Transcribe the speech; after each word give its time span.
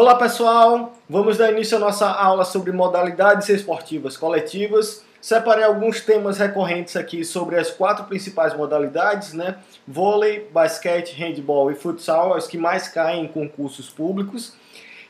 Olá 0.00 0.14
pessoal, 0.14 0.92
vamos 1.10 1.38
dar 1.38 1.50
início 1.50 1.76
à 1.76 1.80
nossa 1.80 2.08
aula 2.08 2.44
sobre 2.44 2.70
modalidades 2.70 3.48
esportivas 3.48 4.16
coletivas. 4.16 5.02
Separei 5.20 5.64
alguns 5.64 6.00
temas 6.00 6.38
recorrentes 6.38 6.94
aqui 6.94 7.24
sobre 7.24 7.56
as 7.58 7.68
quatro 7.68 8.04
principais 8.04 8.54
modalidades, 8.54 9.32
né? 9.32 9.56
Vôlei, 9.88 10.48
basquete, 10.52 11.16
handball 11.16 11.68
e 11.72 11.74
futsal, 11.74 12.32
as 12.34 12.46
que 12.46 12.56
mais 12.56 12.86
caem 12.86 13.24
em 13.24 13.26
concursos 13.26 13.90
públicos. 13.90 14.54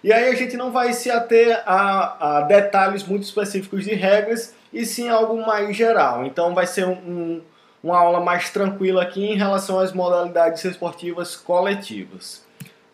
E 0.03 0.11
aí 0.11 0.31
a 0.31 0.35
gente 0.35 0.57
não 0.57 0.73
vai 0.73 0.95
se 0.95 1.11
ater 1.11 1.63
a, 1.67 2.39
a 2.39 2.41
detalhes 2.41 3.07
muito 3.07 3.25
específicos 3.25 3.85
de 3.85 3.93
regras, 3.93 4.55
e 4.73 4.87
sim 4.87 5.11
algo 5.11 5.37
mais 5.47 5.77
geral. 5.77 6.25
Então 6.25 6.55
vai 6.55 6.67
ser 6.67 6.87
um, 6.87 7.43
uma 7.85 7.99
aula 7.99 8.21
mais 8.21 8.49
tranquila 8.49 9.03
aqui 9.03 9.23
em 9.23 9.37
relação 9.37 9.79
às 9.79 9.93
modalidades 9.93 10.65
esportivas 10.65 11.37
coletivas. 11.37 12.48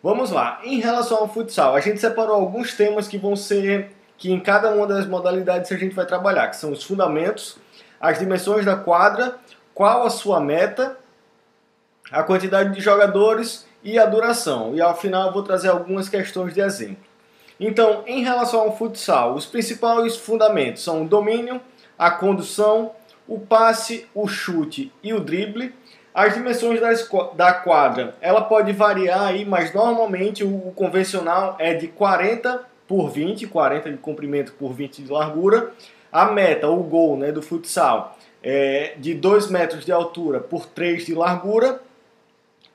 Vamos 0.05 0.29
lá. 0.29 0.59
Em 0.63 0.79
relação 0.79 1.17
ao 1.17 1.27
futsal, 1.27 1.75
a 1.75 1.79
gente 1.79 1.99
separou 1.99 2.35
alguns 2.35 2.75
temas 2.75 3.07
que 3.07 3.17
vão 3.17 3.35
ser 3.35 3.89
que 4.19 4.31
em 4.31 4.39
cada 4.39 4.69
uma 4.69 4.85
das 4.85 5.07
modalidades 5.07 5.71
a 5.71 5.77
gente 5.77 5.95
vai 5.95 6.05
trabalhar, 6.05 6.47
que 6.47 6.57
são 6.57 6.71
os 6.71 6.83
fundamentos, 6.83 7.57
as 7.99 8.19
dimensões 8.19 8.63
da 8.63 8.75
quadra, 8.75 9.35
qual 9.73 10.05
a 10.05 10.11
sua 10.11 10.39
meta, 10.39 10.95
a 12.11 12.21
quantidade 12.21 12.71
de 12.75 12.81
jogadores 12.81 13.65
e 13.83 13.97
a 13.97 14.05
duração. 14.05 14.75
E 14.75 14.79
ao 14.79 14.95
final 14.95 15.25
eu 15.25 15.33
vou 15.33 15.41
trazer 15.41 15.69
algumas 15.69 16.07
questões 16.07 16.53
de 16.53 16.61
exemplo. 16.61 17.03
Então, 17.59 18.03
em 18.05 18.23
relação 18.23 18.59
ao 18.59 18.77
futsal, 18.77 19.33
os 19.33 19.47
principais 19.47 20.15
fundamentos 20.15 20.83
são 20.83 21.01
o 21.01 21.07
domínio, 21.07 21.59
a 21.97 22.11
condução, 22.11 22.91
o 23.27 23.39
passe, 23.39 24.07
o 24.13 24.27
chute 24.27 24.93
e 25.01 25.15
o 25.15 25.19
drible. 25.19 25.73
As 26.15 26.33
dimensões 26.33 26.79
da 27.33 27.51
quadra, 27.51 28.15
ela 28.21 28.39
pode 28.39 28.71
variar 28.71 29.23
aí, 29.23 29.43
mas 29.43 29.73
normalmente 29.73 30.45
o 30.45 30.71
convencional 30.73 31.57
é 31.59 31.73
de 31.73 31.89
40 31.89 32.63
por 32.87 33.09
20, 33.09 33.45
40 33.47 33.91
de 33.91 33.97
comprimento 33.97 34.53
por 34.53 34.71
20 34.71 35.03
de 35.03 35.11
largura. 35.11 35.71
A 36.09 36.27
meta, 36.27 36.69
o 36.69 36.81
gol 36.81 37.17
né, 37.17 37.33
do 37.33 37.41
futsal, 37.41 38.17
é 38.41 38.93
de 38.97 39.13
2 39.13 39.49
metros 39.49 39.83
de 39.83 39.91
altura 39.91 40.39
por 40.39 40.65
3 40.65 41.05
de 41.05 41.13
largura. 41.13 41.81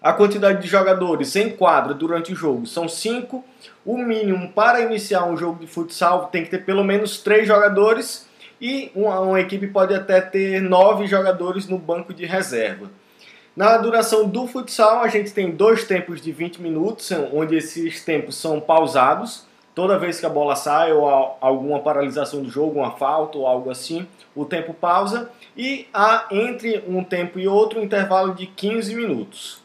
A 0.03 0.13
quantidade 0.13 0.61
de 0.61 0.69
jogadores 0.69 1.35
em 1.35 1.49
quadra 1.49 1.95
durante 1.95 2.35
o 2.35 2.37
jogo 2.37 2.67
são 2.67 2.87
5. 2.87 3.43
O 3.87 3.97
mínimo 3.97 4.53
para 4.53 4.83
iniciar 4.83 5.25
um 5.25 5.35
jogo 5.39 5.61
de 5.61 5.67
futsal 5.67 6.27
tem 6.27 6.45
que 6.45 6.51
ter 6.51 6.67
pelo 6.67 6.85
menos 6.85 7.23
3 7.23 7.49
jogadores 7.49 8.29
e 8.61 8.93
uma, 8.95 9.19
uma 9.21 9.41
equipe 9.41 9.67
pode 9.67 9.95
até 9.95 10.21
ter 10.21 10.61
9 10.61 11.07
jogadores 11.07 11.67
no 11.67 11.79
banco 11.79 12.13
de 12.13 12.27
reserva. 12.27 12.91
Na 13.57 13.77
duração 13.79 14.29
do 14.29 14.47
futsal, 14.47 15.01
a 15.01 15.09
gente 15.09 15.33
tem 15.33 15.51
dois 15.51 15.85
tempos 15.85 16.21
de 16.21 16.31
20 16.31 16.63
minutos, 16.63 17.11
onde 17.33 17.57
esses 17.57 18.05
tempos 18.05 18.37
são 18.37 18.61
pausados. 18.61 19.45
Toda 19.75 19.99
vez 19.99 20.21
que 20.21 20.27
a 20.27 20.29
bola 20.29 20.55
sai 20.55 20.93
ou 20.93 21.09
alguma 21.41 21.81
paralisação 21.81 22.43
do 22.43 22.51
jogo, 22.51 22.79
uma 22.79 22.93
falta 22.93 23.39
ou 23.39 23.47
algo 23.47 23.71
assim, 23.71 24.07
o 24.37 24.45
tempo 24.45 24.73
pausa. 24.73 25.31
E 25.57 25.89
há 25.93 26.27
entre 26.31 26.85
um 26.87 27.03
tempo 27.03 27.39
e 27.39 27.49
outro 27.49 27.81
um 27.81 27.83
intervalo 27.83 28.35
de 28.35 28.47
15 28.47 28.95
minutos. 28.95 29.63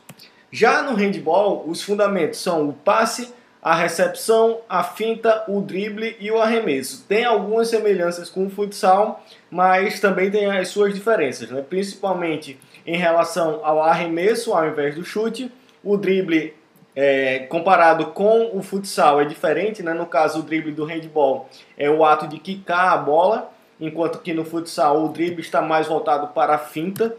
Já 0.51 0.81
no 0.81 0.95
handball, 0.95 1.65
os 1.67 1.83
fundamentos 1.83 2.39
são 2.39 2.69
o 2.69 2.73
passe, 2.73 3.33
a 3.61 3.75
recepção, 3.75 4.59
a 4.69 4.83
finta, 4.83 5.43
o 5.47 5.59
drible 5.59 6.15
e 6.19 6.31
o 6.31 6.39
arremesso. 6.39 7.03
Tem 7.07 7.25
algumas 7.25 7.67
semelhanças 7.67 8.29
com 8.29 8.45
o 8.45 8.49
futsal, 8.49 9.23
mas 9.49 9.99
também 9.99 10.29
tem 10.29 10.45
as 10.45 10.69
suas 10.69 10.93
diferenças, 10.93 11.49
né? 11.49 11.63
principalmente 11.67 12.59
em 12.85 12.97
relação 12.97 13.61
ao 13.63 13.81
arremesso 13.81 14.53
ao 14.53 14.67
invés 14.67 14.95
do 14.95 15.03
chute. 15.03 15.51
O 15.83 15.97
drible 15.97 16.53
é, 16.95 17.39
comparado 17.39 18.07
com 18.07 18.57
o 18.57 18.63
futsal 18.63 19.19
é 19.19 19.25
diferente, 19.25 19.83
né? 19.83 19.93
no 19.93 20.05
caso 20.05 20.39
o 20.39 20.43
drible 20.43 20.71
do 20.71 20.85
handball 20.85 21.49
é 21.77 21.89
o 21.89 22.05
ato 22.05 22.27
de 22.27 22.39
quicar 22.39 22.93
a 22.93 22.97
bola, 22.97 23.51
enquanto 23.79 24.19
que 24.19 24.33
no 24.33 24.45
futsal 24.45 25.03
o 25.03 25.09
drible 25.09 25.41
está 25.41 25.61
mais 25.61 25.87
voltado 25.87 26.27
para 26.27 26.55
a 26.55 26.57
finta. 26.57 27.15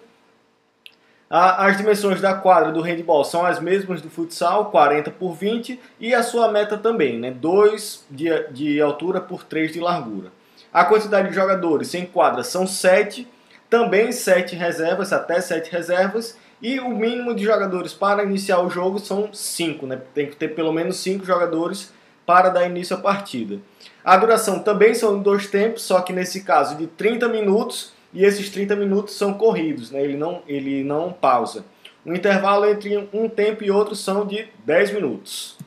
As 1.29 1.77
dimensões 1.77 2.21
da 2.21 2.35
quadra 2.35 2.71
do 2.71 2.81
handball 2.81 3.25
são 3.25 3.45
as 3.45 3.59
mesmas 3.59 4.01
do 4.01 4.09
futsal, 4.09 4.71
40 4.71 5.11
por 5.11 5.35
20, 5.35 5.79
e 5.99 6.15
a 6.15 6.23
sua 6.23 6.53
meta 6.53 6.79
também, 6.79 7.19
né? 7.19 7.33
2 7.33 8.07
de, 8.09 8.29
de 8.53 8.81
altura 8.81 9.21
por 9.21 9.43
3 9.43 9.73
de 9.73 9.81
largura. 9.81 10.31
A 10.73 10.85
quantidade 10.85 11.29
de 11.29 11.35
jogadores 11.35 11.93
em 11.95 12.07
quadra 12.07 12.45
são 12.45 12.65
7, 12.65 13.27
também 13.69 14.13
7 14.13 14.55
reservas, 14.55 15.13
até 15.13 15.41
7 15.41 15.71
reservas, 15.71 16.39
e 16.61 16.81
o 16.81 16.89
mínimo 16.89 17.35
de 17.35 17.45
jogadores 17.45 17.93
para 17.93 18.25
iniciar 18.25 18.61
o 18.61 18.71
jogo 18.71 18.99
são 18.99 19.33
5, 19.33 19.87
né? 19.87 20.01
Tem 20.15 20.27
que 20.27 20.37
ter 20.37 20.49
pelo 20.49 20.73
menos 20.73 20.97
5 20.99 21.25
jogadores 21.25 21.93
para 22.25 22.49
dar 22.49 22.67
início 22.67 22.97
à 22.97 23.01
partida. 23.01 23.61
A 24.05 24.17
duração 24.17 24.61
também 24.61 24.95
são 24.95 25.21
dois 25.21 25.49
tempos, 25.49 25.83
só 25.83 26.01
que 26.01 26.13
nesse 26.13 26.43
caso 26.43 26.77
de 26.77 26.87
30 26.87 27.29
minutos 27.29 27.93
e 28.13 28.25
esses 28.25 28.49
30 28.51 28.75
minutos 28.77 29.15
são 29.15 29.35
corridos, 29.35 29.91
né? 29.91 30.03
ele, 30.03 30.17
não, 30.17 30.43
ele 30.47 30.83
não 30.83 31.13
pausa. 31.13 31.65
O 32.05 32.13
intervalo 32.13 32.67
entre 32.67 33.09
um 33.13 33.29
tempo 33.29 33.65
e 33.65 33.71
outro 33.71 33.95
são 33.95 34.27
de 34.27 34.49
10 34.65 34.93
minutos. 34.93 35.59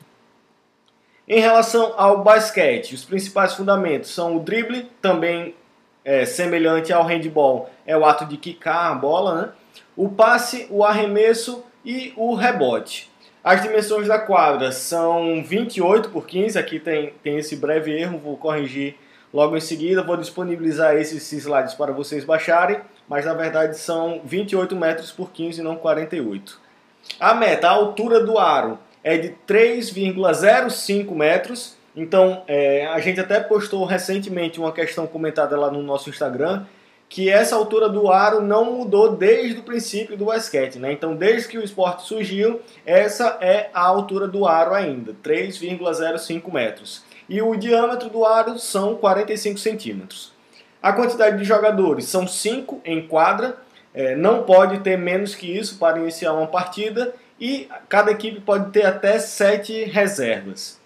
Em 1.28 1.38
relação 1.38 1.94
ao 1.96 2.24
basquete, 2.24 2.94
os 2.94 3.04
principais 3.04 3.54
fundamentos 3.54 4.10
são 4.10 4.36
o 4.36 4.40
drible, 4.40 4.90
também 5.00 5.54
é, 6.04 6.24
semelhante 6.24 6.92
ao 6.92 7.04
handball, 7.04 7.70
é 7.86 7.96
o 7.96 8.04
ato 8.04 8.24
de 8.24 8.36
quicar 8.36 8.90
a 8.90 8.94
bola, 8.94 9.42
né? 9.42 9.48
o 9.96 10.08
passe, 10.08 10.66
o 10.70 10.84
arremesso 10.84 11.64
e 11.84 12.12
o 12.16 12.34
rebote. 12.34 13.10
As 13.42 13.62
dimensões 13.62 14.06
da 14.06 14.18
quadra 14.18 14.70
são 14.70 15.42
28 15.42 16.10
por 16.10 16.26
15, 16.26 16.58
aqui 16.58 16.78
tem, 16.78 17.14
tem 17.22 17.38
esse 17.38 17.56
breve 17.56 17.92
erro, 17.92 18.18
vou 18.18 18.36
corrigir 18.36 18.96
Logo 19.32 19.56
em 19.56 19.60
seguida, 19.60 20.02
vou 20.02 20.16
disponibilizar 20.16 20.96
esses 20.96 21.32
slides 21.32 21.74
para 21.74 21.92
vocês 21.92 22.24
baixarem, 22.24 22.80
mas 23.08 23.24
na 23.24 23.32
verdade 23.32 23.78
são 23.78 24.20
28 24.24 24.74
metros 24.74 25.12
por 25.12 25.30
15, 25.30 25.62
não 25.62 25.76
48. 25.76 26.60
A 27.18 27.32
meta, 27.32 27.68
a 27.68 27.70
altura 27.70 28.24
do 28.24 28.38
aro 28.38 28.76
é 29.04 29.16
de 29.16 29.36
3,05 29.46 31.14
metros. 31.14 31.76
Então, 31.94 32.44
é, 32.46 32.86
a 32.86 33.00
gente 33.00 33.20
até 33.20 33.40
postou 33.40 33.84
recentemente 33.84 34.60
uma 34.60 34.72
questão 34.72 35.06
comentada 35.06 35.58
lá 35.58 35.70
no 35.70 35.82
nosso 35.82 36.08
Instagram, 36.08 36.64
que 37.08 37.28
essa 37.28 37.56
altura 37.56 37.88
do 37.88 38.10
aro 38.10 38.40
não 38.40 38.64
mudou 38.64 39.16
desde 39.16 39.58
o 39.58 39.64
princípio 39.64 40.16
do 40.16 40.26
basquete, 40.26 40.78
né? 40.78 40.92
Então, 40.92 41.16
desde 41.16 41.48
que 41.48 41.58
o 41.58 41.64
esporte 41.64 42.04
surgiu, 42.04 42.60
essa 42.86 43.38
é 43.40 43.68
a 43.74 43.82
altura 43.82 44.28
do 44.28 44.46
aro 44.46 44.72
ainda, 44.72 45.14
3,05 45.22 46.52
metros 46.52 47.04
e 47.30 47.40
o 47.40 47.54
diâmetro 47.54 48.10
do 48.10 48.26
aro 48.26 48.58
são 48.58 48.96
45 48.96 49.56
centímetros. 49.60 50.32
A 50.82 50.92
quantidade 50.92 51.38
de 51.38 51.44
jogadores 51.44 52.06
são 52.06 52.26
5 52.26 52.80
em 52.84 53.06
quadra, 53.06 53.56
é, 53.94 54.16
não 54.16 54.42
pode 54.42 54.80
ter 54.80 54.98
menos 54.98 55.36
que 55.36 55.46
isso 55.46 55.78
para 55.78 56.00
iniciar 56.00 56.32
uma 56.32 56.48
partida 56.48 57.14
e 57.40 57.68
cada 57.88 58.10
equipe 58.10 58.40
pode 58.40 58.72
ter 58.72 58.84
até 58.84 59.20
7 59.20 59.84
reservas. 59.84 60.79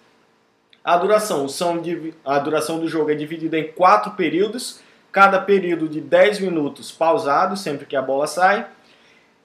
A 0.85 0.97
duração, 0.97 1.49
são, 1.49 1.81
a 2.23 2.37
duração 2.37 2.79
do 2.79 2.87
jogo 2.87 3.09
é 3.09 3.15
dividida 3.15 3.57
em 3.57 3.71
4 3.71 4.11
períodos, 4.11 4.81
cada 5.11 5.41
período 5.41 5.89
de 5.89 5.99
10 5.99 6.41
minutos 6.41 6.91
pausado, 6.91 7.57
sempre 7.57 7.87
que 7.87 7.95
a 7.95 8.03
bola 8.03 8.27
sai. 8.27 8.67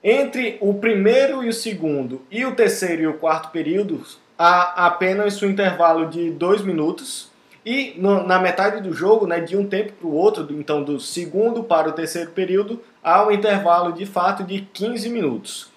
Entre 0.03 0.59
o 0.61 0.75
primeiro 0.75 1.43
e 1.43 1.49
o 1.49 1.53
segundo, 1.53 2.21
e 2.29 2.45
o 2.45 2.53
terceiro 2.53 3.01
e 3.01 3.07
o 3.07 3.15
quarto 3.15 3.49
período, 3.49 4.03
há 4.37 4.85
apenas 4.85 5.41
um 5.41 5.47
intervalo 5.47 6.05
de 6.11 6.29
dois 6.29 6.61
minutos 6.61 7.31
e 7.65 7.95
no, 7.97 8.21
na 8.23 8.37
metade 8.37 8.79
do 8.79 8.93
jogo, 8.93 9.25
né, 9.25 9.39
de 9.39 9.57
um 9.57 9.65
tempo 9.65 9.93
para 9.93 10.07
o 10.07 10.13
outro, 10.13 10.47
então 10.51 10.83
do 10.83 10.99
segundo 10.99 11.63
para 11.63 11.89
o 11.89 11.91
terceiro 11.91 12.29
período, 12.29 12.83
há 13.03 13.25
um 13.25 13.31
intervalo 13.31 13.93
de 13.93 14.05
fato 14.05 14.43
de 14.43 14.61
15 14.61 15.09
minutos. 15.09 15.70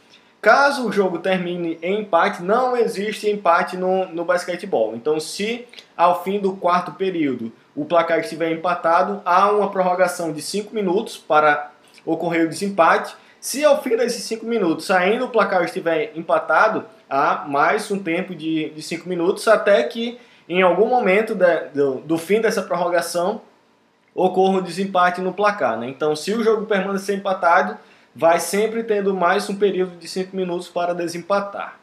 Caso 0.44 0.86
o 0.86 0.92
jogo 0.92 1.20
termine 1.20 1.78
em 1.80 2.02
empate, 2.02 2.42
não 2.42 2.76
existe 2.76 3.30
empate 3.30 3.78
no, 3.78 4.04
no 4.08 4.26
basquetebol. 4.26 4.94
Então, 4.94 5.18
se 5.18 5.66
ao 5.96 6.22
fim 6.22 6.38
do 6.38 6.52
quarto 6.52 6.92
período 6.92 7.50
o 7.74 7.86
placar 7.86 8.18
estiver 8.18 8.52
empatado, 8.52 9.22
há 9.24 9.50
uma 9.50 9.70
prorrogação 9.70 10.34
de 10.34 10.42
5 10.42 10.74
minutos 10.74 11.16
para 11.16 11.70
ocorrer 12.04 12.44
o 12.44 12.48
desempate. 12.50 13.16
Se 13.40 13.64
ao 13.64 13.82
fim 13.82 13.96
desses 13.96 14.22
5 14.24 14.44
minutos 14.44 14.90
ainda 14.90 15.24
o 15.24 15.30
placar 15.30 15.64
estiver 15.64 16.12
empatado, 16.14 16.84
há 17.08 17.46
mais 17.48 17.90
um 17.90 17.98
tempo 17.98 18.34
de 18.34 18.70
5 18.78 19.08
minutos, 19.08 19.48
até 19.48 19.82
que 19.84 20.20
em 20.46 20.60
algum 20.60 20.86
momento 20.86 21.34
do, 21.72 22.02
do, 22.02 22.18
fim 22.18 22.42
dessa 22.42 22.60
prorrogação 22.60 23.40
ocorra 24.14 24.58
um 24.58 24.62
desempate 24.62 25.22
no 25.22 25.32
placar. 25.32 25.78
Né? 25.78 25.88
Então, 25.88 26.14
se 26.14 26.34
o 26.34 26.44
jogo 26.44 26.66
permanecer 26.66 27.16
empatado, 27.16 27.78
vai 28.14 28.38
sempre 28.38 28.84
tendo 28.84 29.14
mais 29.14 29.48
um 29.48 29.56
período 29.56 29.96
de 29.96 30.06
5 30.06 30.36
minutos 30.36 30.68
para 30.68 30.94
desempatar. 30.94 31.78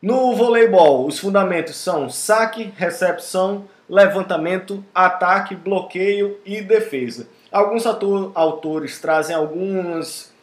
No 0.00 0.36
voleibol, 0.36 1.06
os 1.06 1.18
fundamentos 1.18 1.74
são 1.76 2.08
saque, 2.08 2.72
recepção, 2.76 3.64
levantamento, 3.88 4.84
ataque, 4.94 5.56
bloqueio 5.56 6.38
e 6.44 6.60
defesa. 6.60 7.28
Alguns 7.50 7.84
autores 7.86 9.00
trazem 9.00 9.34
algumas 9.34 10.36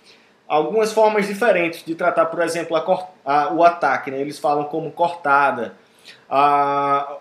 algumas 0.47 0.93
formas 0.93 1.27
diferentes 1.27 1.83
de 1.83 1.95
tratar, 1.95 2.27
por 2.27 2.41
exemplo, 2.41 2.75
a, 2.75 3.09
a, 3.25 3.53
o 3.53 3.63
ataque. 3.63 4.11
Né? 4.11 4.19
Eles 4.19 4.37
falam 4.37 4.65
como 4.65 4.91
cortada. 4.91 5.73
A, 6.29 7.17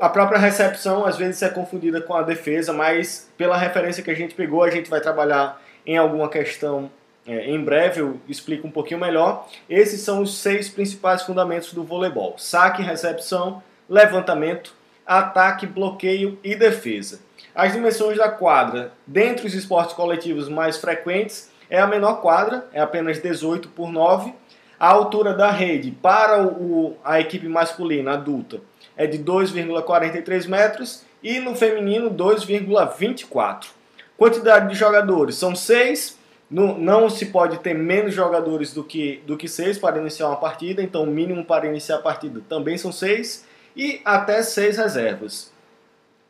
a 0.00 0.08
própria 0.08 0.38
recepção 0.38 1.06
às 1.06 1.16
vezes 1.16 1.40
é 1.42 1.48
confundida 1.48 2.00
com 2.00 2.14
a 2.14 2.22
defesa, 2.22 2.72
mas 2.72 3.30
pela 3.36 3.56
referência 3.56 4.02
que 4.02 4.10
a 4.10 4.14
gente 4.14 4.34
pegou, 4.34 4.62
a 4.62 4.70
gente 4.70 4.90
vai 4.90 5.00
trabalhar 5.00 5.60
em 5.86 5.96
alguma 5.96 6.28
questão 6.28 6.90
é, 7.26 7.50
em 7.50 7.62
breve, 7.62 8.00
eu 8.00 8.20
explico 8.28 8.68
um 8.68 8.70
pouquinho 8.70 9.00
melhor. 9.00 9.48
Esses 9.68 10.00
são 10.00 10.22
os 10.22 10.38
seis 10.38 10.68
principais 10.68 11.22
fundamentos 11.22 11.72
do 11.72 11.82
voleibol: 11.82 12.36
saque, 12.38 12.82
recepção, 12.82 13.62
levantamento, 13.88 14.74
ataque, 15.04 15.66
bloqueio 15.66 16.38
e 16.42 16.54
defesa. 16.54 17.20
As 17.54 17.72
dimensões 17.72 18.18
da 18.18 18.28
quadra, 18.28 18.92
dentre 19.06 19.46
os 19.46 19.54
esportes 19.54 19.94
coletivos 19.94 20.48
mais 20.48 20.76
frequentes, 20.76 21.50
é 21.68 21.80
a 21.80 21.86
menor 21.86 22.20
quadra, 22.20 22.66
é 22.72 22.80
apenas 22.80 23.18
18 23.20 23.68
por 23.70 23.90
9. 23.90 24.32
A 24.78 24.88
altura 24.88 25.32
da 25.32 25.50
rede 25.50 25.90
para 25.90 26.46
o, 26.46 26.96
a 27.02 27.18
equipe 27.18 27.48
masculina 27.48 28.12
adulta 28.12 28.60
é 28.94 29.06
de 29.06 29.18
2,43 29.18 30.46
metros 30.46 31.02
e 31.22 31.40
no 31.40 31.54
feminino 31.54 32.10
2,24. 32.10 33.75
Quantidade 34.16 34.68
de 34.68 34.74
jogadores 34.74 35.36
são 35.36 35.54
6. 35.54 36.18
Não, 36.50 36.78
não 36.78 37.10
se 37.10 37.26
pode 37.26 37.58
ter 37.58 37.74
menos 37.74 38.14
jogadores 38.14 38.72
do 38.72 38.84
que, 38.84 39.20
do 39.26 39.36
que 39.36 39.48
6 39.48 39.78
para 39.78 39.98
iniciar 39.98 40.28
uma 40.28 40.36
partida, 40.36 40.80
então 40.80 41.02
o 41.02 41.06
mínimo 41.06 41.44
para 41.44 41.66
iniciar 41.66 41.96
a 41.96 42.02
partida 42.02 42.40
também 42.48 42.78
são 42.78 42.92
6 42.92 43.44
e 43.76 44.00
até 44.04 44.42
6 44.42 44.78
reservas. 44.78 45.52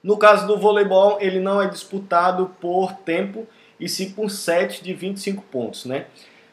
No 0.03 0.17
caso 0.17 0.47
do 0.47 0.57
voleibol, 0.57 1.19
ele 1.21 1.41
não 1.41 1.61
é 1.61 1.69
disputado 1.69 2.51
por 2.61 2.93
tempo 2.93 3.47
e 3.79 3.89
sim 3.89 4.11
por 4.11 4.31
sete 4.31 4.83
de 4.83 4.95
25 4.95 5.43
pontos, 5.51 5.85
né? 5.85 6.07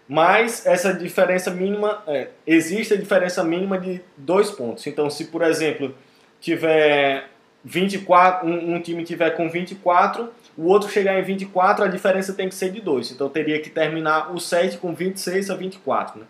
Mas 0.07 0.65
essa 0.65 0.93
diferença 0.93 1.51
mínima, 1.51 2.03
é, 2.07 2.29
existe 2.45 2.93
a 2.93 2.97
diferença 2.97 3.43
mínima 3.43 3.77
de 3.77 4.01
dois 4.17 4.51
pontos. 4.51 4.85
Então, 4.87 5.09
se 5.09 5.25
por 5.25 5.43
exemplo 5.43 5.93
tiver 6.41 7.29
24, 7.63 8.47
um, 8.47 8.75
um 8.75 8.81
time 8.81 9.03
tiver 9.03 9.31
com 9.31 9.49
24, 9.49 10.29
o 10.57 10.67
outro 10.67 10.89
chegar 10.89 11.19
em 11.19 11.23
24, 11.23 11.85
a 11.85 11.87
diferença 11.87 12.33
tem 12.33 12.49
que 12.49 12.55
ser 12.55 12.71
de 12.71 12.81
2. 12.81 13.11
Então 13.11 13.29
teria 13.29 13.59
que 13.61 13.69
terminar 13.69 14.33
o 14.33 14.39
set 14.39 14.77
com 14.77 14.93
26 14.93 15.49
a 15.49 15.55
24. 15.55 16.19
Né? 16.19 16.25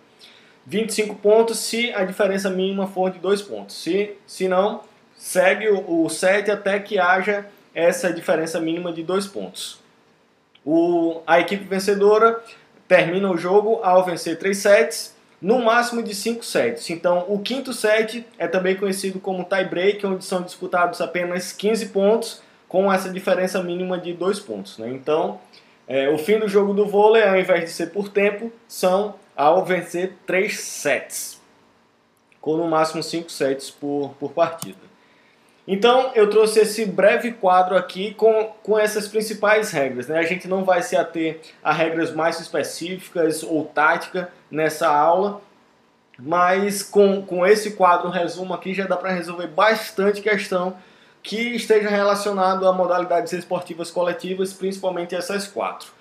25 0.66 1.16
pontos 1.16 1.60
se 1.60 1.92
a 1.94 2.06
diferença 2.06 2.50
mínima 2.50 2.88
for 2.88 3.12
de 3.12 3.20
2 3.20 3.42
pontos. 3.42 3.82
Se, 3.82 4.14
se 4.26 4.48
não, 4.48 4.82
segue 5.18 5.70
o, 5.70 6.04
o 6.06 6.10
set 6.10 6.50
até 6.50 6.80
que 6.80 7.00
haja 7.00 7.46
essa 7.74 8.14
diferença 8.14 8.60
mínima 8.60 8.92
de 8.94 9.04
2 9.04 9.28
pontos. 9.28 9.80
O, 10.66 11.22
a 11.28 11.40
equipe 11.40 11.66
vencedora 11.66 12.42
termina 12.88 13.30
o 13.30 13.38
jogo 13.38 13.80
ao 13.84 14.06
vencer 14.06 14.38
3 14.38 14.58
sets, 14.58 15.12
no 15.44 15.60
máximo 15.62 16.01
de 16.01 16.16
5 16.16 16.44
sets. 16.44 16.90
Então, 16.90 17.25
o 17.28 17.38
quinto 17.38 17.74
set 17.74 18.25
é 18.38 18.48
também 18.48 18.78
conhecido 18.78 19.19
como 19.19 19.44
tie 19.44 19.66
break, 19.66 20.07
onde 20.07 20.24
são 20.24 20.42
disputados 20.42 21.01
apenas 21.01 21.51
15 21.51 21.88
pontos, 21.88 22.42
com 22.69 22.92
essa 22.92 23.10
diferença 23.10 23.62
mínima 23.62 23.98
de 24.00 24.13
2 24.13 24.40
pontos. 24.40 24.78
Né? 24.78 24.90
Então, 24.90 25.42
é, 25.86 26.10
o 26.10 26.18
fim 26.18 26.40
do 26.40 26.48
jogo 26.48 26.74
do 26.74 26.86
vôlei, 26.86 27.22
ao 27.22 27.38
invés 27.38 27.66
de 27.66 27.72
ser 27.72 27.88
por 27.88 28.07
tempo, 28.07 28.54
são 28.69 29.16
ao 29.36 29.66
vencer 29.66 30.13
3 30.25 30.57
sets, 30.57 31.42
com 32.39 32.56
no 32.56 32.68
máximo 32.68 33.04
5 33.04 33.30
sets 33.30 33.69
por, 33.69 34.16
por 34.18 34.31
partida. 34.31 34.93
Então 35.68 36.12
eu 36.13 36.30
trouxe 36.30 36.60
esse 36.60 36.86
breve 36.86 37.31
quadro 37.31 37.77
aqui 37.77 38.13
com, 38.13 38.51
com 38.62 38.77
essas 38.77 39.07
principais 39.07 39.71
regras. 39.71 40.07
Né? 40.07 40.19
A 40.19 40.24
gente 40.24 40.48
não 40.48 40.65
vai 40.65 40.81
se 40.83 40.95
ater 40.95 41.39
a 41.63 41.71
regras 41.71 42.13
mais 42.13 42.39
específicas 42.39 43.44
ou 43.44 43.65
tática 43.65 44.30
nessa 44.51 44.89
aula, 44.89 45.42
mas 46.19 46.83
com, 46.83 47.21
com 47.21 47.45
esse 47.45 47.71
quadro, 47.71 48.07
um 48.07 48.12
resumo 48.12 48.54
aqui, 48.54 48.74
já 48.74 48.86
dá 48.86 48.98
para 48.98 49.12
resolver 49.12 49.48
bastante 49.48 50.21
questão 50.21 50.75
que 51.24 51.56
esteja 51.56 51.89
relacionado 51.89 52.68
a 52.68 52.74
modalidades 52.74 53.31
esportivas 53.31 53.89
coletivas, 53.89 54.51
principalmente 54.51 55.15
essas 55.15 55.48
quatro. 55.48 55.92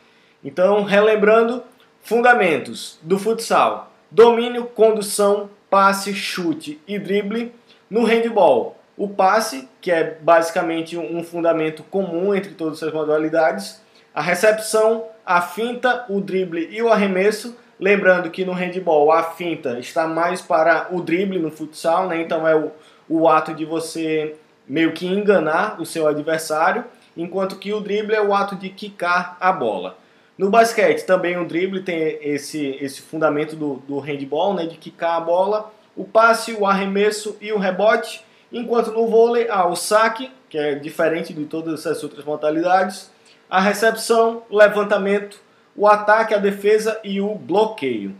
Então, 0.44 0.82
relembrando, 0.82 1.62
fundamentos 2.02 2.98
do 3.00 3.18
futsal: 3.18 3.92
domínio, 4.10 4.66
condução, 4.66 5.48
passe, 5.70 6.12
chute 6.12 6.80
e 6.86 6.98
drible. 6.98 7.54
No 7.88 8.04
handball, 8.04 8.78
o 8.96 9.08
passe, 9.08 9.68
que 9.80 9.90
é 9.90 10.18
basicamente 10.20 10.96
um 10.96 11.22
fundamento 11.24 11.82
comum 11.84 12.34
entre 12.34 12.52
todas 12.52 12.78
essas 12.78 12.92
modalidades, 12.92 13.80
a 14.14 14.20
recepção, 14.20 15.04
a 15.24 15.40
finta, 15.40 16.04
o 16.08 16.20
drible 16.20 16.68
e 16.70 16.82
o 16.82 16.88
arremesso. 16.92 17.56
Lembrando 17.80 18.30
que 18.30 18.44
no 18.44 18.52
handball 18.52 19.10
a 19.10 19.22
finta 19.22 19.78
está 19.78 20.06
mais 20.06 20.40
para 20.40 20.88
o 20.90 21.00
drible 21.02 21.38
no 21.38 21.50
futsal, 21.50 22.06
né? 22.06 22.20
então 22.20 22.46
é 22.46 22.54
o, 22.54 22.70
o 23.08 23.28
ato 23.28 23.54
de 23.54 23.64
você 23.64 24.36
meio 24.68 24.92
que 24.92 25.06
enganar 25.06 25.80
o 25.80 25.86
seu 25.86 26.06
adversário, 26.06 26.84
enquanto 27.16 27.56
que 27.56 27.72
o 27.72 27.80
drible 27.80 28.14
é 28.14 28.22
o 28.22 28.34
ato 28.34 28.54
de 28.54 28.68
quicar 28.68 29.36
a 29.40 29.50
bola. 29.52 29.98
No 30.38 30.48
basquete 30.48 31.04
também 31.04 31.36
o 31.36 31.44
drible 31.44 31.82
tem 31.82 32.18
esse, 32.22 32.78
esse 32.80 33.00
fundamento 33.02 33.56
do, 33.56 33.76
do 33.86 33.98
handball, 33.98 34.54
né, 34.54 34.66
de 34.66 34.76
quicar 34.76 35.16
a 35.16 35.20
bola, 35.20 35.72
o 35.96 36.04
passe, 36.04 36.52
o 36.52 36.66
arremesso 36.66 37.36
e 37.40 37.52
o 37.52 37.58
rebote. 37.58 38.24
Enquanto 38.52 38.92
no 38.92 39.08
vôlei 39.08 39.48
há 39.48 39.66
o 39.66 39.74
saque, 39.74 40.30
que 40.50 40.58
é 40.58 40.74
diferente 40.74 41.32
de 41.32 41.46
todas 41.46 41.80
essas 41.80 42.02
outras 42.02 42.24
modalidades, 42.24 43.10
a 43.48 43.60
recepção, 43.60 44.42
o 44.50 44.56
levantamento, 44.56 45.40
o 45.74 45.86
ataque, 45.86 46.34
a 46.34 46.38
defesa 46.38 47.00
e 47.02 47.20
o 47.20 47.34
bloqueio. 47.34 48.14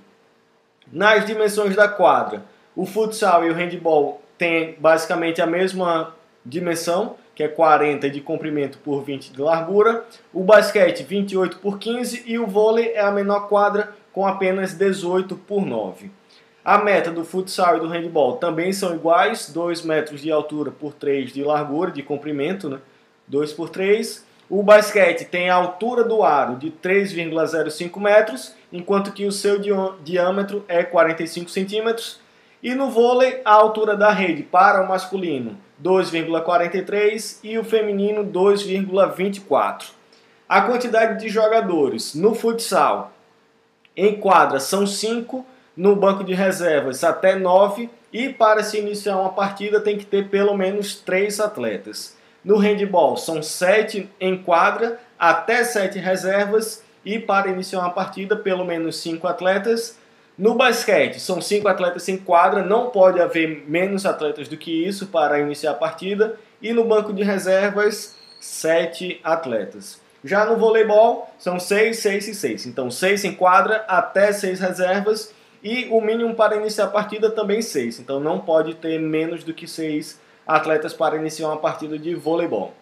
Nas 0.91 1.27
dimensões 1.27 1.77
da 1.77 1.87
quadra, 1.87 2.45
o 2.75 2.87
futsal 2.87 3.45
e 3.45 3.51
o 3.51 3.55
handball 3.55 4.23
têm 4.39 4.75
basicamente 4.79 5.43
a 5.43 5.47
mesma 5.47 6.15
dimensão, 6.45 7.17
que 7.35 7.43
é 7.43 7.49
40 7.49 8.11
de 8.11 8.21
comprimento 8.21 8.79
por 8.79 9.03
20 9.03 9.33
de 9.33 9.41
largura, 9.41 10.05
o 10.33 10.43
basquete 10.43 11.03
28 11.03 11.59
por 11.59 11.79
15 11.79 12.25
e 12.27 12.39
o 12.39 12.47
vôlei 12.47 12.93
é 12.93 13.01
a 13.01 13.11
menor 13.11 13.49
quadra 13.49 13.95
com 14.13 14.27
apenas 14.27 14.75
18 14.75 15.37
por 15.37 15.65
9. 15.65 16.11
A 16.65 16.79
meta 16.79 17.11
do 17.11 17.25
futsal 17.25 17.77
e 17.77 17.81
do 17.81 17.89
handball 17.89 18.37
também 18.37 18.73
são 18.73 18.95
iguais, 18.95 19.51
2 19.51 19.83
metros 19.83 20.21
de 20.21 20.31
altura 20.31 20.71
por 20.71 20.93
3 20.93 21.33
de 21.33 21.43
largura, 21.43 21.91
de 21.91 22.05
comprimento, 22.05 22.69
né? 22.69 22.79
2 23.27 23.53
por 23.53 23.69
3. 23.69 24.25
O 24.49 24.63
basquete 24.63 25.25
tem 25.25 25.51
a 25.51 25.57
altura 25.57 26.05
do 26.05 26.23
aro 26.23 26.57
de 26.57 26.71
3,05 26.71 28.01
metros, 28.01 28.55
enquanto 28.73 29.11
que 29.11 29.27
o 29.27 29.33
seu 29.33 29.59
diâmetro 30.05 30.65
é 30.69 30.85
45 30.85 31.51
centímetros. 31.51 32.21
E 32.63 32.75
no 32.77 32.91
vôlei, 32.91 33.41
a 33.45 33.53
altura 33.53 33.97
da 33.97 34.13
rede 34.13 34.45
para 34.45 34.85
o 34.85 34.89
masculino 34.89 35.59
2,43 35.83 37.39
e 37.43 37.59
o 37.59 37.65
feminino 37.65 38.25
2,24. 38.25 39.87
A 40.49 40.61
quantidade 40.61 41.19
de 41.19 41.29
jogadores 41.29 42.15
no 42.15 42.37
futsal 42.37 43.11
em 43.97 44.15
quadra 44.15 44.61
são 44.61 44.87
5 44.87 45.45
no 45.77 45.97
banco 45.97 46.23
de 46.23 46.35
reservas 46.35 47.03
até 47.03 47.35
9 47.35 47.89
e 48.13 48.29
para 48.29 48.63
se 48.63 48.79
iniciar 48.79 49.19
uma 49.19 49.31
partida 49.33 49.81
tem 49.81 49.97
que 49.97 50.05
ter 50.05 50.29
pelo 50.29 50.57
menos 50.57 50.97
3 50.97 51.41
atletas. 51.41 52.17
No 52.45 52.59
handball 52.59 53.17
são 53.17 53.43
7 53.43 54.11
em 54.21 54.37
quadra, 54.37 54.99
até 55.19 55.65
7 55.65 55.99
reservas 55.99 56.83
e 57.05 57.19
para 57.19 57.49
iniciar 57.49 57.81
uma 57.81 57.91
partida 57.91 58.37
pelo 58.37 58.65
menos 58.65 58.97
5 59.01 59.27
atletas. 59.27 59.99
No 60.37 60.55
basquete 60.55 61.21
são 61.21 61.41
5 61.41 61.69
atletas 61.69 62.09
em 62.09 62.17
quadra, 62.17 62.63
não 62.63 62.91
pode 62.91 63.21
haver 63.21 63.65
menos 63.67 64.05
atletas 64.05 64.49
do 64.49 64.57
que 64.57 64.87
isso 64.87 65.07
para 65.07 65.39
iniciar 65.39 65.73
a 65.73 65.75
partida. 65.75 66.37
E 66.61 66.73
no 66.73 66.85
banco 66.85 67.13
de 67.13 67.23
reservas, 67.23 68.17
7 68.41 69.21
atletas. 69.23 70.01
Já 70.25 70.45
no 70.45 70.57
voleibol, 70.57 71.29
são 71.39 71.59
6, 71.59 71.99
6 71.99 72.29
e 72.29 72.35
6. 72.35 72.67
Então, 72.67 72.91
6 72.91 73.25
em 73.25 73.35
quadra, 73.35 73.85
até 73.89 74.33
6 74.33 74.61
reservas 74.61 75.35
e 75.63 75.87
o 75.91 76.01
mínimo 76.01 76.35
para 76.35 76.57
iniciar 76.57 76.87
a 76.87 76.89
partida 76.89 77.31
também 77.31 77.63
6. 77.63 78.01
Então 78.01 78.19
não 78.19 78.39
pode 78.39 78.75
ter 78.75 78.99
menos 79.01 79.45
do 79.45 79.55
que 79.55 79.67
6 79.67 80.21
atletas 80.47 80.93
para 80.93 81.17
iniciar 81.17 81.49
uma 81.49 81.57
partida 81.57 81.99
de 81.99 82.15
voleibol. 82.15 82.75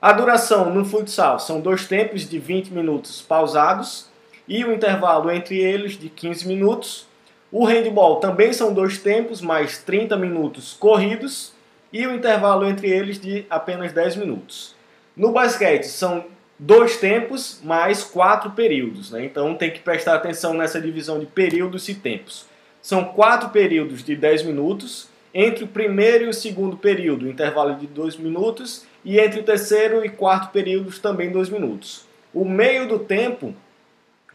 A 0.00 0.12
duração 0.12 0.72
no 0.72 0.84
futsal 0.84 1.40
são 1.40 1.60
dois 1.60 1.86
tempos 1.86 2.28
de 2.28 2.38
20 2.38 2.68
minutos 2.68 3.20
pausados 3.20 4.08
e 4.46 4.64
o 4.64 4.72
intervalo 4.72 5.30
entre 5.30 5.58
eles 5.58 5.98
de 5.98 6.08
15 6.08 6.46
minutos. 6.46 7.06
O 7.50 7.64
handball 7.64 8.16
também 8.16 8.52
são 8.52 8.72
dois 8.72 8.98
tempos, 8.98 9.40
mais 9.40 9.78
30 9.78 10.16
minutos 10.16 10.76
corridos 10.78 11.52
e 11.92 12.06
o 12.06 12.14
intervalo 12.14 12.66
entre 12.66 12.88
eles 12.90 13.18
de 13.18 13.44
apenas 13.48 13.92
10 13.92 14.16
minutos. 14.16 14.74
No 15.16 15.32
basquete 15.32 15.84
são 15.84 16.26
dois 16.58 16.96
tempos 16.96 17.60
mais 17.62 18.02
quatro 18.02 18.50
períodos. 18.50 19.10
Né? 19.10 19.24
Então 19.24 19.54
tem 19.54 19.70
que 19.70 19.80
prestar 19.80 20.14
atenção 20.14 20.54
nessa 20.54 20.80
divisão 20.80 21.20
de 21.20 21.26
períodos 21.26 21.88
e 21.88 21.94
tempos. 21.94 22.46
São 22.82 23.04
quatro 23.04 23.50
períodos 23.50 24.02
de 24.02 24.16
10 24.16 24.44
minutos. 24.44 25.08
Entre 25.32 25.62
o 25.62 25.68
primeiro 25.68 26.24
e 26.24 26.28
o 26.28 26.34
segundo 26.34 26.76
período, 26.76 27.28
intervalo 27.28 27.74
de 27.74 27.86
2 27.86 28.16
minutos. 28.16 28.84
E 29.04 29.18
entre 29.18 29.40
o 29.40 29.42
terceiro 29.42 30.04
e 30.04 30.08
quarto 30.08 30.50
períodos, 30.50 30.98
também 30.98 31.30
2 31.30 31.50
minutos. 31.50 32.06
O 32.32 32.44
meio 32.44 32.88
do 32.88 32.98
tempo 32.98 33.54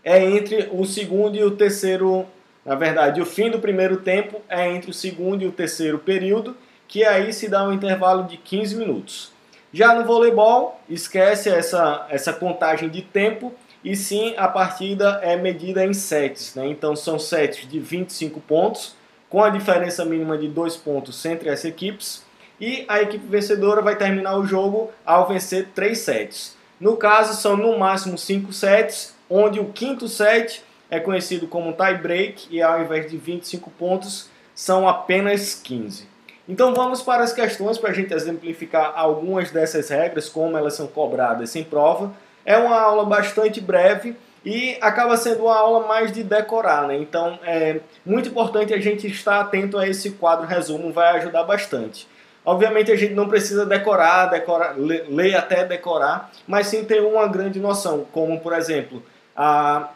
é 0.03 0.23
entre 0.23 0.69
o 0.71 0.85
segundo 0.85 1.35
e 1.35 1.43
o 1.43 1.51
terceiro. 1.51 2.25
Na 2.65 2.75
verdade, 2.75 3.21
o 3.21 3.25
fim 3.25 3.49
do 3.49 3.59
primeiro 3.59 3.97
tempo 3.97 4.41
é 4.47 4.69
entre 4.69 4.91
o 4.91 4.93
segundo 4.93 5.43
e 5.43 5.47
o 5.47 5.51
terceiro 5.51 5.99
período. 5.99 6.55
que 6.87 7.03
aí 7.03 7.33
se 7.33 7.49
dá 7.49 7.67
um 7.67 7.73
intervalo 7.73 8.27
de 8.27 8.37
15 8.37 8.75
minutos. 8.75 9.32
Já 9.73 9.95
no 9.95 10.05
voleibol, 10.05 10.79
esquece 10.87 11.49
essa, 11.49 12.05
essa 12.07 12.31
contagem 12.31 12.89
de 12.89 13.01
tempo 13.01 13.51
e 13.83 13.95
sim 13.95 14.35
a 14.37 14.47
partida 14.47 15.19
é 15.23 15.35
medida 15.35 15.83
em 15.83 15.93
sets. 15.93 16.53
Né? 16.53 16.67
Então 16.67 16.95
são 16.95 17.17
sets 17.17 17.67
de 17.67 17.79
25 17.79 18.39
pontos, 18.41 18.95
com 19.27 19.43
a 19.43 19.49
diferença 19.49 20.05
mínima 20.05 20.37
de 20.37 20.47
2 20.47 20.77
pontos 20.77 21.25
entre 21.25 21.49
as 21.49 21.65
equipes. 21.65 22.23
E 22.61 22.85
a 22.87 23.01
equipe 23.01 23.25
vencedora 23.25 23.81
vai 23.81 23.95
terminar 23.95 24.37
o 24.37 24.45
jogo 24.45 24.91
ao 25.03 25.27
vencer 25.27 25.69
3 25.73 25.97
sets. 25.97 26.55
No 26.79 26.95
caso, 26.95 27.41
são 27.41 27.57
no 27.57 27.77
máximo 27.79 28.15
5 28.15 28.53
sets, 28.53 29.15
onde 29.27 29.59
o 29.59 29.65
quinto 29.65 30.07
set 30.07 30.63
é 30.87 30.99
conhecido 30.99 31.47
como 31.47 31.73
tie 31.73 31.95
break 31.95 32.47
e 32.51 32.61
ao 32.61 32.79
invés 32.79 33.09
de 33.09 33.17
25 33.17 33.71
pontos, 33.71 34.29
são 34.53 34.87
apenas 34.87 35.55
15. 35.55 36.12
Então 36.47 36.73
vamos 36.73 37.01
para 37.01 37.23
as 37.23 37.31
questões 37.31 37.77
para 37.77 37.91
a 37.91 37.93
gente 37.93 38.13
exemplificar 38.13 38.93
algumas 38.95 39.49
dessas 39.51 39.89
regras, 39.89 40.27
como 40.27 40.57
elas 40.57 40.73
são 40.73 40.87
cobradas 40.87 41.55
em 41.55 41.63
prova. 41.63 42.13
É 42.45 42.57
uma 42.57 42.77
aula 42.77 43.05
bastante 43.05 43.61
breve 43.61 44.15
e 44.45 44.77
acaba 44.81 45.15
sendo 45.15 45.43
uma 45.43 45.55
aula 45.55 45.87
mais 45.87 46.11
de 46.11 46.21
decorar, 46.21 46.87
né? 46.87 46.97
Então 46.97 47.39
é 47.43 47.79
muito 48.05 48.27
importante 48.27 48.73
a 48.73 48.79
gente 48.79 49.07
estar 49.07 49.39
atento 49.39 49.77
a 49.77 49.87
esse 49.87 50.11
quadro 50.11 50.45
resumo, 50.45 50.91
vai 50.91 51.17
ajudar 51.17 51.43
bastante. 51.43 52.07
Obviamente 52.45 52.91
a 52.91 52.95
gente 52.97 53.13
não 53.13 53.29
precisa 53.29 53.65
decorar, 53.65 54.25
decorar 54.25 54.77
ler, 54.77 55.05
ler 55.07 55.35
até 55.35 55.63
decorar, 55.63 56.29
mas 56.45 56.67
sim 56.67 56.83
ter 56.83 57.01
uma 57.01 57.25
grande 57.25 57.57
noção, 57.57 58.05
como 58.11 58.37
por 58.41 58.51
exemplo, 58.51 59.01
a, 59.33 59.87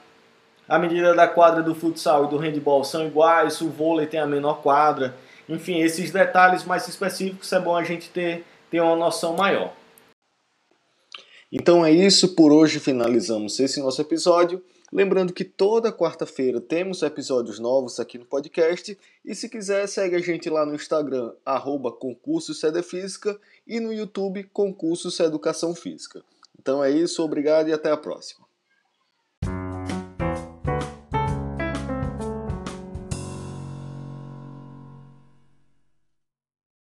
a 0.69 0.79
medida 0.79 1.13
da 1.13 1.27
quadra 1.27 1.61
do 1.61 1.75
futsal 1.75 2.23
e 2.23 2.27
do 2.29 2.37
handball 2.37 2.85
são 2.85 3.05
iguais, 3.05 3.59
o 3.59 3.69
vôlei 3.69 4.07
tem 4.07 4.21
a 4.21 4.25
menor 4.25 4.61
quadra, 4.61 5.13
enfim, 5.47 5.81
esses 5.81 6.11
detalhes 6.11 6.63
mais 6.63 6.87
específicos 6.87 7.51
é 7.53 7.59
bom 7.59 7.75
a 7.75 7.83
gente 7.83 8.09
ter, 8.09 8.43
ter 8.69 8.81
uma 8.81 8.95
noção 8.95 9.35
maior. 9.35 9.73
Então 11.51 11.85
é 11.85 11.91
isso, 11.91 12.35
por 12.35 12.51
hoje 12.51 12.79
finalizamos 12.79 13.59
esse 13.59 13.79
nosso 13.79 14.01
episódio. 14.01 14.61
Lembrando 14.91 15.33
que 15.33 15.43
toda 15.43 15.91
quarta-feira 15.91 16.61
temos 16.61 17.01
episódios 17.01 17.59
novos 17.59 17.99
aqui 17.99 18.17
no 18.17 18.25
podcast. 18.25 18.97
E 19.23 19.35
se 19.35 19.49
quiser, 19.49 19.87
segue 19.87 20.15
a 20.15 20.19
gente 20.19 20.49
lá 20.49 20.65
no 20.65 20.75
Instagram, 20.75 21.33
arroba 21.45 21.91
concursos 21.91 22.61
Física 22.83 23.39
e 23.65 23.79
no 23.79 23.93
YouTube 23.93 24.43
Concursos 24.53 25.19
Educação 25.19 25.75
Física. 25.75 26.21
Então 26.57 26.83
é 26.83 26.89
isso, 26.89 27.23
obrigado 27.23 27.69
e 27.69 27.73
até 27.73 27.91
a 27.91 27.97
próxima. 27.97 28.46